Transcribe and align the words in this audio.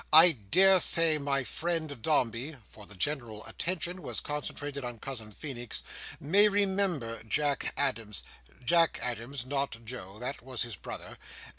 I 0.11 0.31
dare 0.31 0.79
say 0.79 1.19
my 1.19 1.43
friend 1.43 2.01
Dombey;" 2.01 2.57
for 2.67 2.87
the 2.87 2.95
general 2.95 3.45
attention 3.45 4.01
was 4.01 4.19
concentrated 4.19 4.83
on 4.83 4.97
Cousin 4.97 5.31
Feenix; 5.31 5.83
"may 6.19 6.47
remember 6.49 7.21
Jack 7.21 7.71
Adams, 7.77 8.23
Jack 8.65 8.97
Adams, 9.03 9.45
not 9.45 9.85
Joe; 9.85 10.17
that 10.17 10.41
was 10.41 10.63
his 10.63 10.75
brother. 10.75 11.19